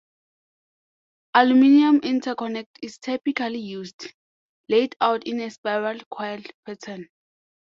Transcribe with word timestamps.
Aluminium 1.35 2.01
interconnect 2.01 2.69
is 2.81 2.97
typically 2.97 3.59
used, 3.59 4.11
laid 4.67 4.95
out 4.99 5.27
in 5.27 5.39
a 5.41 5.51
spiral 5.51 5.99
coil 6.09 6.41
pattern. 6.65 7.07